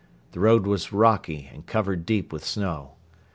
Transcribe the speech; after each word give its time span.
The 0.31 0.39
road 0.39 0.65
was 0.65 0.91
rocky 0.91 1.47
and 1.53 1.67
covered 1.67 2.07
deep 2.07 2.33
with 2.33 2.43
snow. 2.43 2.95